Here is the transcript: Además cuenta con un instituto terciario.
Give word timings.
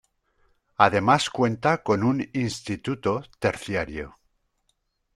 Además 0.77 1.29
cuenta 1.29 1.83
con 1.83 2.01
un 2.03 2.27
instituto 2.33 3.21
terciario. 3.37 4.17